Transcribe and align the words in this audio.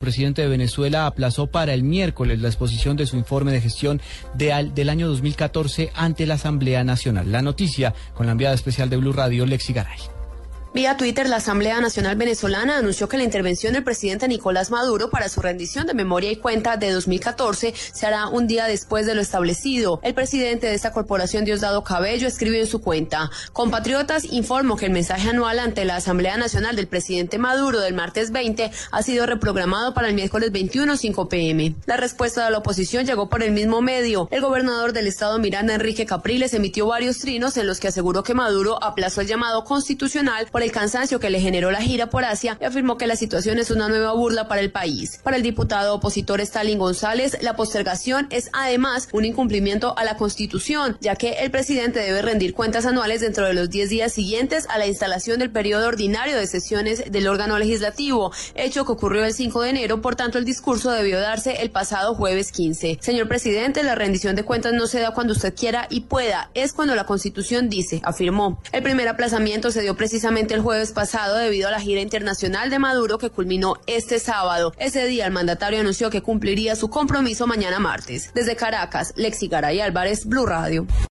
Presidente 0.00 0.40
de 0.40 0.48
Venezuela 0.48 1.04
aplazó 1.04 1.48
para 1.48 1.74
el 1.74 1.82
miércoles 1.82 2.40
la 2.40 2.48
exposición 2.48 2.96
de 2.96 3.04
su 3.04 3.18
informe 3.18 3.52
de 3.52 3.60
gestión 3.60 4.00
de 4.32 4.70
del 4.74 4.88
año 4.88 5.06
2014 5.08 5.90
ante 5.94 6.24
la 6.24 6.36
Asamblea 6.36 6.82
Nacional. 6.84 7.30
La 7.30 7.42
noticia 7.42 7.92
con 8.14 8.24
la 8.24 8.32
enviada 8.32 8.54
especial 8.54 8.88
de 8.88 8.96
Blue 8.96 9.12
Radio, 9.12 9.44
Lexi 9.44 9.74
Garay. 9.74 9.98
Vía 10.72 10.96
Twitter, 10.96 11.28
la 11.28 11.38
Asamblea 11.38 11.80
Nacional 11.80 12.14
Venezolana 12.14 12.78
anunció 12.78 13.08
que 13.08 13.16
la 13.16 13.24
intervención 13.24 13.72
del 13.72 13.82
presidente 13.82 14.28
Nicolás 14.28 14.70
Maduro 14.70 15.10
para 15.10 15.28
su 15.28 15.40
rendición 15.40 15.84
de 15.84 15.94
memoria 15.94 16.30
y 16.30 16.36
cuenta 16.36 16.76
de 16.76 16.92
2014 16.92 17.74
se 17.74 18.06
hará 18.06 18.28
un 18.28 18.46
día 18.46 18.66
después 18.66 19.04
de 19.04 19.16
lo 19.16 19.20
establecido. 19.20 19.98
El 20.04 20.14
presidente 20.14 20.68
de 20.68 20.74
esta 20.74 20.92
corporación, 20.92 21.44
Diosdado 21.44 21.82
Cabello, 21.82 22.28
escribió 22.28 22.60
en 22.60 22.68
su 22.68 22.80
cuenta, 22.80 23.32
compatriotas, 23.52 24.22
informo 24.26 24.76
que 24.76 24.86
el 24.86 24.92
mensaje 24.92 25.30
anual 25.30 25.58
ante 25.58 25.84
la 25.84 25.96
Asamblea 25.96 26.36
Nacional 26.36 26.76
del 26.76 26.86
presidente 26.86 27.36
Maduro 27.38 27.80
del 27.80 27.94
martes 27.94 28.30
20 28.30 28.70
ha 28.92 29.02
sido 29.02 29.26
reprogramado 29.26 29.92
para 29.92 30.06
el 30.06 30.14
miércoles 30.14 30.52
21 30.52 30.96
5 30.96 31.28
pm. 31.28 31.74
La 31.86 31.96
respuesta 31.96 32.44
de 32.44 32.52
la 32.52 32.58
oposición 32.58 33.06
llegó 33.06 33.28
por 33.28 33.42
el 33.42 33.50
mismo 33.50 33.82
medio. 33.82 34.28
El 34.30 34.40
gobernador 34.40 34.92
del 34.92 35.08
estado 35.08 35.40
Miranda, 35.40 35.74
Enrique 35.74 36.06
Capriles, 36.06 36.54
emitió 36.54 36.86
varios 36.86 37.18
trinos 37.18 37.56
en 37.56 37.66
los 37.66 37.80
que 37.80 37.88
aseguró 37.88 38.22
que 38.22 38.34
Maduro 38.34 38.80
aplazó 38.80 39.20
el 39.20 39.26
llamado 39.26 39.64
constitucional 39.64 40.46
el 40.62 40.72
cansancio 40.72 41.20
que 41.20 41.30
le 41.30 41.40
generó 41.40 41.70
la 41.70 41.80
gira 41.80 42.10
por 42.10 42.24
Asia 42.24 42.58
y 42.60 42.64
afirmó 42.64 42.96
que 42.96 43.06
la 43.06 43.16
situación 43.16 43.58
es 43.58 43.70
una 43.70 43.88
nueva 43.88 44.12
burla 44.12 44.48
para 44.48 44.60
el 44.60 44.70
país. 44.70 45.20
Para 45.22 45.36
el 45.36 45.42
diputado 45.42 45.94
opositor 45.94 46.40
Stalin 46.40 46.78
González, 46.78 47.38
la 47.42 47.56
postergación 47.56 48.26
es 48.30 48.50
además 48.52 49.08
un 49.12 49.24
incumplimiento 49.24 49.96
a 49.98 50.04
la 50.04 50.16
Constitución, 50.16 50.96
ya 51.00 51.16
que 51.16 51.32
el 51.40 51.50
presidente 51.50 52.00
debe 52.00 52.22
rendir 52.22 52.54
cuentas 52.54 52.86
anuales 52.86 53.20
dentro 53.20 53.46
de 53.46 53.54
los 53.54 53.70
10 53.70 53.90
días 53.90 54.12
siguientes 54.12 54.66
a 54.68 54.78
la 54.78 54.86
instalación 54.86 55.38
del 55.38 55.50
periodo 55.50 55.88
ordinario 55.88 56.36
de 56.36 56.46
sesiones 56.46 57.10
del 57.10 57.28
órgano 57.28 57.58
legislativo, 57.58 58.32
hecho 58.54 58.84
que 58.84 58.92
ocurrió 58.92 59.24
el 59.24 59.34
5 59.34 59.62
de 59.62 59.70
enero, 59.70 60.00
por 60.00 60.16
tanto 60.16 60.38
el 60.38 60.44
discurso 60.44 60.90
debió 60.90 61.20
darse 61.20 61.62
el 61.62 61.70
pasado 61.70 62.14
jueves 62.14 62.52
15. 62.52 62.98
Señor 63.00 63.28
presidente, 63.28 63.82
la 63.82 63.94
rendición 63.94 64.36
de 64.36 64.44
cuentas 64.44 64.72
no 64.72 64.86
se 64.86 65.00
da 65.00 65.12
cuando 65.12 65.32
usted 65.32 65.54
quiera 65.54 65.86
y 65.90 66.00
pueda, 66.02 66.50
es 66.54 66.72
cuando 66.72 66.94
la 66.94 67.04
Constitución 67.04 67.68
dice, 67.68 68.00
afirmó. 68.04 68.60
El 68.72 68.82
primer 68.82 69.08
aplazamiento 69.08 69.70
se 69.70 69.82
dio 69.82 69.96
precisamente 69.96 70.49
el 70.54 70.62
jueves 70.62 70.92
pasado 70.92 71.36
debido 71.36 71.68
a 71.68 71.70
la 71.70 71.80
gira 71.80 72.00
internacional 72.00 72.70
de 72.70 72.78
Maduro 72.78 73.18
que 73.18 73.30
culminó 73.30 73.76
este 73.86 74.18
sábado. 74.18 74.72
Ese 74.78 75.06
día 75.06 75.26
el 75.26 75.32
mandatario 75.32 75.80
anunció 75.80 76.10
que 76.10 76.22
cumpliría 76.22 76.76
su 76.76 76.88
compromiso 76.88 77.46
mañana 77.46 77.78
martes. 77.78 78.30
Desde 78.34 78.56
Caracas, 78.56 79.12
Lexi 79.16 79.48
Garay 79.48 79.80
Álvarez, 79.80 80.26
Blue 80.26 80.46
Radio. 80.46 80.86